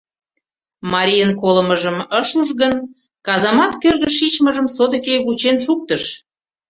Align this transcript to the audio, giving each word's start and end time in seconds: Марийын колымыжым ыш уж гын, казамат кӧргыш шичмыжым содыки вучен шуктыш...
Марийын 0.93 1.31
колымыжым 1.41 1.97
ыш 2.19 2.29
уж 2.41 2.49
гын, 2.61 2.73
казамат 3.27 3.73
кӧргыш 3.81 4.13
шичмыжым 4.17 4.67
содыки 4.75 5.13
вучен 5.25 5.57
шуктыш... 5.65 6.03